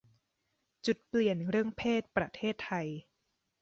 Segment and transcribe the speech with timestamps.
[0.85, 2.87] จุดเปลี่ยนเรื่องเพศประเทศไทย